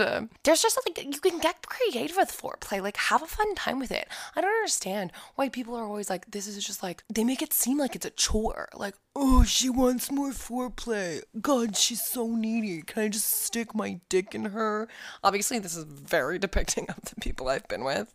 There's 0.45 0.63
just 0.63 0.79
like 0.87 1.03
you 1.03 1.21
can 1.21 1.39
get 1.39 1.67
creative 1.67 2.17
with 2.17 2.31
foreplay, 2.31 2.83
like 2.83 2.97
have 2.97 3.23
a 3.23 3.27
fun 3.27 3.55
time 3.55 3.79
with 3.79 3.91
it. 3.91 4.07
I 4.37 4.43
don't 4.43 4.51
understand 4.51 5.13
why 5.35 5.49
people 5.49 5.75
are 5.75 5.85
always 5.85 6.11
like, 6.11 6.31
this 6.31 6.47
is 6.47 6.63
just 6.65 6.83
like 6.83 7.03
they 7.13 7.25
make 7.25 7.41
it 7.41 7.55
seem 7.55 7.79
like 7.79 7.97
it's 7.97 8.05
a 8.05 8.11
chore. 8.11 8.69
Like, 8.75 8.95
oh, 9.17 9.45
she 9.45 9.71
wants 9.71 10.11
more 10.11 10.31
foreplay. 10.31 11.23
God, 11.41 11.75
she's 11.77 12.05
so 12.05 12.29
needy. 12.29 12.83
Can 12.83 13.03
I 13.03 13.09
just 13.09 13.31
stick 13.31 13.75
my 13.75 14.01
dick 14.11 14.35
in 14.35 14.47
her? 14.47 14.89
Obviously, 15.25 15.59
this 15.59 15.75
is 15.75 15.85
very 15.85 16.39
depicting 16.49 16.87
of 16.91 17.01
the 17.03 17.17
people 17.21 17.49
I've 17.49 17.67
been 17.67 17.83
with. 17.83 18.13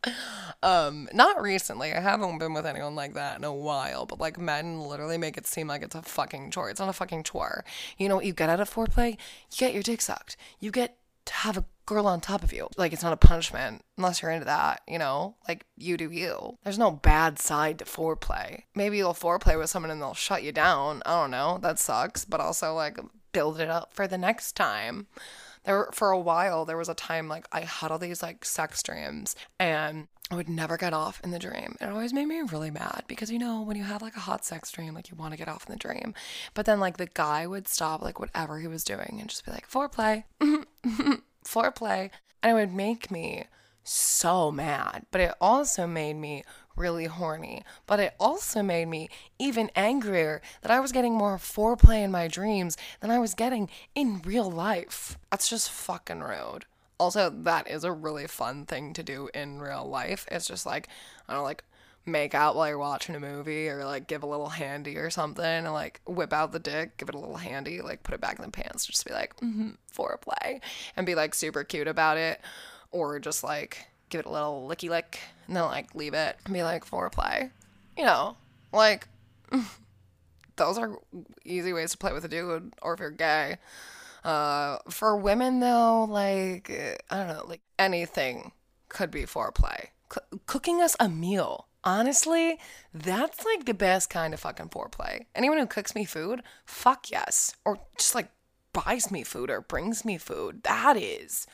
Um, 0.62 1.10
not 1.12 1.42
recently. 1.42 1.92
I 1.92 2.00
haven't 2.00 2.38
been 2.38 2.54
with 2.54 2.68
anyone 2.68 2.96
like 2.96 3.16
that 3.16 3.38
in 3.38 3.44
a 3.44 3.54
while, 3.54 4.06
but 4.06 4.20
like 4.20 4.38
men 4.38 4.80
literally 4.80 5.18
make 5.18 5.38
it 5.38 5.48
seem 5.48 5.68
like 5.68 5.82
it's 5.82 5.96
a 5.96 6.04
fucking 6.04 6.52
chore. 6.52 6.70
It's 6.70 6.80
not 6.80 6.90
a 6.90 6.94
fucking 6.94 7.24
chore. 7.24 7.66
You 7.98 8.10
know 8.10 8.16
what 8.16 8.26
you 8.26 8.34
get 8.34 8.50
out 8.50 8.60
of 8.60 8.72
foreplay? 8.72 9.14
You 9.14 9.58
get 9.58 9.74
your 9.74 9.84
dick 9.84 10.03
sucked. 10.04 10.38
You 10.60 10.72
get 10.72 10.98
to 11.26 11.34
have 11.34 11.58
a 11.58 11.66
girl 11.86 12.08
on 12.08 12.22
top 12.22 12.44
of 12.44 12.54
you. 12.54 12.68
Like 12.78 12.94
it's 12.94 13.04
not 13.04 13.14
a 13.14 13.18
punishment 13.18 13.84
unless 13.98 14.22
you're 14.22 14.32
into 14.32 14.46
that, 14.46 14.82
you 14.88 15.00
know? 15.00 15.36
Like 15.48 15.66
you 15.78 15.98
do 15.98 16.10
you. 16.12 16.58
There's 16.64 16.80
no 16.80 16.92
bad 16.92 17.40
side 17.40 17.80
to 17.80 17.86
foreplay. 17.86 18.64
Maybe 18.76 18.98
you'll 18.98 19.14
foreplay 19.14 19.58
with 19.58 19.70
someone 19.70 19.92
and 19.92 20.02
they'll 20.02 20.14
shut 20.14 20.44
you 20.44 20.52
down. 20.52 21.02
I 21.06 21.22
don't 21.22 21.32
know. 21.32 21.60
That 21.62 21.80
sucks, 21.80 22.26
but 22.26 22.40
also 22.40 22.74
like 22.74 23.00
build 23.32 23.60
it 23.60 23.70
up 23.70 23.94
for 23.94 24.08
the 24.08 24.18
next 24.18 24.54
time. 24.54 25.08
There 25.64 25.90
for 25.94 26.12
a 26.12 26.20
while 26.20 26.66
there 26.66 26.78
was 26.78 26.90
a 26.90 26.94
time 26.94 27.28
like 27.28 27.48
I 27.52 27.62
had 27.62 27.92
all 27.92 28.00
these 28.00 28.22
like 28.22 28.44
sex 28.46 28.84
dreams 28.84 29.36
and 29.60 30.08
I 30.32 30.36
would 30.36 30.50
never 30.50 30.78
get 30.78 30.94
off 30.94 31.22
in 31.24 31.32
the 31.32 31.40
dream. 31.40 31.76
It 31.80 31.90
always 31.90 32.14
made 32.14 32.26
me 32.26 32.42
really 32.42 32.72
mad 32.72 33.04
because 33.08 33.30
you 33.30 33.38
know, 33.38 33.62
when 33.62 33.78
you 33.78 33.84
have 33.84 34.02
like 34.02 34.16
a 34.16 34.22
hot 34.22 34.46
sex 34.46 34.72
dream, 34.72 34.94
like 34.94 35.10
you 35.10 35.16
want 35.16 35.32
to 35.32 35.38
get 35.38 35.48
off 35.48 35.68
in 35.68 35.74
the 35.74 35.80
dream. 35.80 36.14
But 36.54 36.66
then 36.66 36.80
like 36.80 36.98
the 36.98 37.10
guy 37.14 37.46
would 37.46 37.68
stop 37.68 38.02
like 38.02 38.20
whatever 38.20 38.60
he 38.60 38.68
was 38.68 38.84
doing 38.84 39.18
and 39.20 39.30
just 39.30 39.46
be 39.46 39.52
like, 39.52 39.70
foreplay, 39.70 40.24
foreplay. 41.46 42.10
And 42.42 42.52
it 42.52 42.54
would 42.54 42.74
make 42.74 43.12
me 43.12 43.46
so 43.84 44.50
mad. 44.52 45.06
But 45.12 45.22
it 45.22 45.34
also 45.40 45.86
made 45.86 46.16
me 46.16 46.44
really 46.76 47.06
horny. 47.06 47.64
But 47.88 48.00
it 48.00 48.14
also 48.20 48.62
made 48.62 48.88
me 48.88 49.10
even 49.40 49.72
angrier 49.76 50.42
that 50.62 50.72
I 50.72 50.80
was 50.80 50.92
getting 50.92 51.16
more 51.16 51.38
foreplay 51.38 52.04
in 52.04 52.12
my 52.12 52.28
dreams 52.28 52.78
than 53.00 53.12
I 53.12 53.20
was 53.20 53.34
getting 53.34 53.70
in 53.96 54.22
real 54.24 54.50
life. 54.50 55.18
That's 55.32 55.50
just 55.50 55.72
fucking 55.72 56.22
rude. 56.22 56.66
Also, 57.00 57.30
that 57.30 57.70
is 57.70 57.84
a 57.84 57.92
really 57.92 58.28
fun 58.28 58.66
thing 58.66 58.94
to 58.94 59.04
do 59.04 59.30
in 59.34 59.60
real 59.60 59.86
life. 59.86 60.26
It's 60.32 60.48
just 60.48 60.66
like, 60.66 60.88
I 61.28 61.34
don't 61.34 61.44
like 61.44 61.64
make 62.06 62.36
out 62.36 62.56
while 62.56 62.68
you're 62.68 62.78
watching 62.78 63.16
a 63.16 63.20
movie 63.20 63.70
or 63.70 63.86
like 63.86 64.08
give 64.08 64.24
a 64.24 64.28
little 64.28 64.50
handy 64.50 64.98
or 64.98 65.10
something 65.10 65.44
and 65.44 65.72
like 65.72 66.02
whip 66.06 66.34
out 66.34 66.52
the 66.52 66.60
dick, 66.60 66.98
give 66.98 67.10
it 67.10 67.16
a 67.16 67.20
little 67.20 67.38
handy, 67.38 67.82
like 67.82 68.04
put 68.04 68.14
it 68.14 68.22
back 68.22 68.38
in 68.38 68.46
the 68.46 68.52
pants, 68.52 68.86
just 68.86 69.06
be 69.06 69.14
like, 69.14 69.36
mm-hmm, 69.38 69.72
foreplay 69.96 70.62
and 70.96 71.06
be 71.06 71.16
like 71.16 71.34
super 71.34 71.64
cute 71.64 71.88
about 71.88 72.18
it. 72.18 72.42
Or 72.92 73.20
just 73.20 73.44
like 73.44 73.88
give 74.14 74.20
it 74.20 74.26
a 74.30 74.32
little 74.32 74.68
licky 74.70 74.90
lick 74.90 75.20
and 75.48 75.56
then 75.56 75.64
like 75.64 75.94
leave 75.96 76.14
it 76.14 76.38
and 76.46 76.54
be 76.54 76.64
like 76.64 76.86
foreplay. 76.86 77.50
You 77.98 78.06
know, 78.06 78.38
like 78.72 79.08
those 80.56 80.78
are 80.78 81.00
easy 81.44 81.74
ways 81.74 81.92
to 81.92 81.98
play 81.98 82.14
with 82.14 82.24
a 82.24 82.28
dude 82.28 82.74
or 82.82 82.94
if 82.94 83.00
you're 83.00 83.10
gay. 83.10 83.58
Uh, 84.24 84.78
for 84.90 85.18
women 85.18 85.60
though, 85.60 86.06
like 86.06 86.70
I 87.10 87.18
don't 87.18 87.28
know, 87.28 87.46
like 87.48 87.62
anything 87.80 88.52
could 88.88 89.10
be 89.10 89.24
foreplay. 89.24 89.88
C- 90.14 90.40
cooking 90.46 90.80
us 90.80 90.96
a 91.00 91.10
meal, 91.10 91.68
honestly, 91.84 92.60
that's 92.94 93.44
like 93.44 93.66
the 93.66 93.74
best 93.74 94.12
kind 94.12 94.34
of 94.34 94.40
fucking 94.40 94.70
foreplay. 94.70 95.26
Anyone 95.36 95.58
who 95.58 95.66
cooks 95.66 95.96
me 95.96 96.06
food, 96.06 96.44
fuck 96.66 97.10
yes, 97.12 97.56
or 97.66 97.80
just 97.98 98.14
like 98.14 98.30
buys 98.74 99.10
me 99.12 99.24
food 99.24 99.50
or 99.50 99.62
brings 99.62 100.06
me 100.06 100.18
food, 100.20 100.62
that 100.64 100.96
is, 100.98 101.48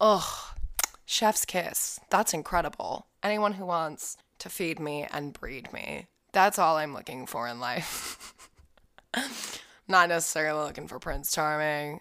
ugh, 0.00 0.56
chef's 1.04 1.44
kiss. 1.44 2.00
That's 2.10 2.34
incredible. 2.34 3.06
Anyone 3.22 3.54
who 3.54 3.66
wants 3.66 4.16
to 4.38 4.48
feed 4.48 4.80
me 4.80 5.06
and 5.12 5.32
breed 5.32 5.72
me, 5.72 6.06
that's 6.32 6.58
all 6.58 6.76
I'm 6.76 6.94
looking 6.94 7.26
for 7.26 7.46
in 7.46 7.60
life. 7.60 8.48
Not 9.88 10.08
necessarily 10.08 10.64
looking 10.64 10.88
for 10.88 10.98
Prince 10.98 11.32
Charming. 11.32 12.00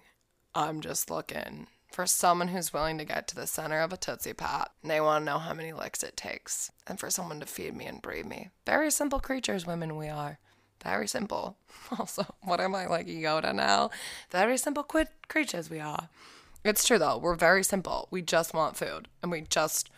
I'm 0.55 0.81
just 0.81 1.09
looking 1.09 1.67
for 1.91 2.05
someone 2.05 2.47
who's 2.49 2.73
willing 2.73 2.97
to 2.97 3.05
get 3.05 3.27
to 3.27 3.35
the 3.35 3.47
center 3.47 3.81
of 3.81 3.91
a 3.91 3.97
Tootsie 3.97 4.33
Pop. 4.33 4.73
And 4.81 4.89
they 4.89 5.01
want 5.01 5.21
to 5.21 5.25
know 5.25 5.39
how 5.39 5.53
many 5.53 5.73
licks 5.73 6.03
it 6.03 6.15
takes. 6.15 6.71
And 6.87 6.99
for 6.99 7.09
someone 7.09 7.39
to 7.41 7.45
feed 7.45 7.75
me 7.75 7.85
and 7.85 8.01
breed 8.01 8.25
me. 8.25 8.49
Very 8.65 8.91
simple 8.91 9.19
creatures, 9.19 9.67
women 9.67 9.97
we 9.97 10.07
are. 10.07 10.39
Very 10.83 11.07
simple. 11.07 11.57
Also, 11.99 12.25
what 12.43 12.61
am 12.61 12.73
I 12.73 12.85
like 12.87 13.07
Yoda 13.07 13.53
now? 13.53 13.89
Very 14.29 14.57
simple 14.57 14.83
quid 14.83 15.09
creatures 15.27 15.69
we 15.69 15.79
are. 15.81 16.07
It's 16.63 16.85
true 16.85 16.99
though. 16.99 17.17
We're 17.17 17.35
very 17.35 17.63
simple. 17.63 18.07
We 18.11 18.21
just 18.21 18.53
want 18.53 18.77
food. 18.77 19.07
And 19.21 19.31
we 19.31 19.41
just 19.41 19.89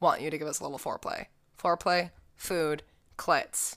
want 0.00 0.20
you 0.20 0.30
to 0.30 0.38
give 0.38 0.48
us 0.48 0.60
a 0.60 0.64
little 0.64 0.78
foreplay. 0.78 1.26
Foreplay, 1.60 2.10
food, 2.36 2.82
clits. 3.16 3.76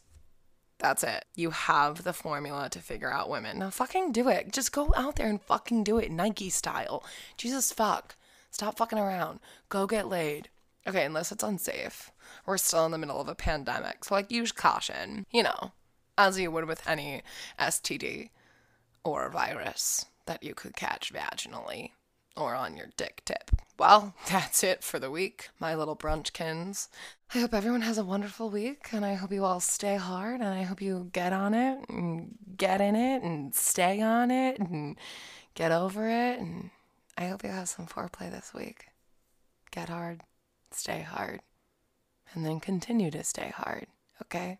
That's 0.79 1.03
it. 1.03 1.25
You 1.35 1.51
have 1.51 2.03
the 2.03 2.13
formula 2.13 2.69
to 2.69 2.79
figure 2.79 3.11
out 3.11 3.29
women. 3.29 3.59
Now 3.59 3.69
fucking 3.69 4.13
do 4.13 4.29
it. 4.29 4.51
Just 4.51 4.71
go 4.71 4.93
out 4.95 5.17
there 5.17 5.29
and 5.29 5.41
fucking 5.41 5.83
do 5.83 5.97
it 5.97 6.11
Nike 6.11 6.49
style. 6.49 7.03
Jesus 7.37 7.71
fuck. 7.71 8.15
Stop 8.49 8.77
fucking 8.77 8.97
around. 8.97 9.39
Go 9.69 9.85
get 9.85 10.07
laid. 10.07 10.49
Okay, 10.87 11.05
unless 11.05 11.31
it's 11.31 11.43
unsafe. 11.43 12.11
We're 12.45 12.57
still 12.57 12.85
in 12.85 12.91
the 12.91 12.97
middle 12.97 13.21
of 13.21 13.27
a 13.27 13.35
pandemic. 13.35 14.05
So 14.05 14.15
like 14.15 14.31
use 14.31 14.51
caution, 14.51 15.27
you 15.31 15.43
know, 15.43 15.73
as 16.17 16.39
you 16.39 16.49
would 16.49 16.65
with 16.65 16.87
any 16.87 17.21
STD 17.59 18.29
or 19.03 19.29
virus 19.29 20.05
that 20.25 20.43
you 20.43 20.55
could 20.55 20.75
catch 20.75 21.13
vaginally 21.13 21.91
or 22.35 22.55
on 22.55 22.75
your 22.75 22.87
dick 22.97 23.21
tip. 23.25 23.51
Well, 23.77 24.13
that's 24.29 24.63
it 24.63 24.83
for 24.83 24.99
the 24.99 25.11
week, 25.11 25.49
my 25.59 25.75
little 25.75 25.95
brunchkins. 25.95 26.87
I 27.33 27.39
hope 27.39 27.53
everyone 27.53 27.81
has 27.81 27.97
a 27.97 28.03
wonderful 28.03 28.49
week, 28.49 28.89
and 28.91 29.05
I 29.05 29.13
hope 29.13 29.31
you 29.31 29.45
all 29.45 29.59
stay 29.59 29.95
hard, 29.95 30.41
and 30.41 30.49
I 30.49 30.63
hope 30.63 30.81
you 30.81 31.09
get 31.13 31.33
on 31.33 31.53
it, 31.53 31.79
and 31.89 32.35
get 32.57 32.81
in 32.81 32.95
it, 32.95 33.23
and 33.23 33.55
stay 33.55 34.01
on 34.01 34.31
it, 34.31 34.59
and 34.59 34.97
get 35.55 35.71
over 35.71 36.07
it, 36.07 36.39
and 36.39 36.71
I 37.17 37.27
hope 37.27 37.43
you 37.43 37.49
have 37.49 37.69
some 37.69 37.87
foreplay 37.87 38.29
this 38.31 38.53
week. 38.53 38.87
get 39.71 39.87
hard, 39.89 40.21
stay 40.71 41.01
hard, 41.01 41.41
and 42.33 42.45
then 42.45 42.59
continue 42.59 43.09
to 43.11 43.23
stay 43.23 43.53
hard, 43.55 43.87
okay? 44.21 44.59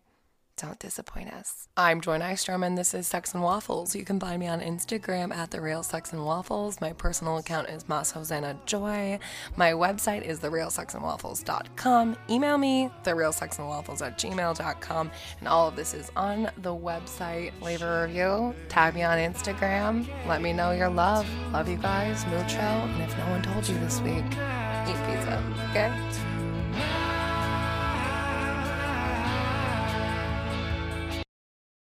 Don't 0.62 0.78
disappoint 0.78 1.32
us. 1.32 1.66
I'm 1.76 2.00
Joy 2.00 2.20
Nystrom, 2.20 2.64
and 2.64 2.78
this 2.78 2.94
is 2.94 3.08
Sex 3.08 3.34
and 3.34 3.42
Waffles. 3.42 3.96
You 3.96 4.04
can 4.04 4.20
find 4.20 4.38
me 4.38 4.46
on 4.46 4.60
Instagram 4.60 5.34
at 5.34 5.50
The 5.50 5.60
Real 5.60 5.82
Sex 5.82 6.12
and 6.12 6.24
Waffles. 6.24 6.80
My 6.80 6.92
personal 6.92 7.38
account 7.38 7.68
is 7.68 7.88
Mas 7.88 8.12
Hosanna 8.12 8.56
Joy. 8.64 9.18
My 9.56 9.72
website 9.72 10.22
is 10.22 10.38
TheRealSexandWaffles.com. 10.38 12.16
Email 12.30 12.58
me, 12.58 12.90
TheRealSexandWaffles 13.02 14.06
at 14.06 14.16
gmail.com. 14.18 15.10
And 15.40 15.48
all 15.48 15.66
of 15.66 15.74
this 15.74 15.94
is 15.94 16.12
on 16.14 16.48
the 16.58 16.70
website. 16.70 17.50
Leave 17.60 17.82
a 17.82 18.02
review, 18.04 18.54
tag 18.68 18.94
me 18.94 19.02
on 19.02 19.18
Instagram, 19.18 20.06
let 20.28 20.42
me 20.42 20.52
know 20.52 20.70
your 20.70 20.90
love. 20.90 21.26
Love 21.50 21.68
you 21.68 21.76
guys, 21.76 22.24
mucho. 22.26 22.60
And 22.60 23.02
if 23.02 23.18
no 23.18 23.28
one 23.30 23.42
told 23.42 23.68
you 23.68 23.76
this 23.80 24.00
week, 24.02 24.24
eat 24.86 24.96
pizza, 25.08 25.42
okay? 25.70 26.31